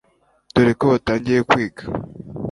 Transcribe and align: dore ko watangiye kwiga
dore 0.53 0.71
ko 0.79 0.85
watangiye 0.93 1.39
kwiga 1.49 1.83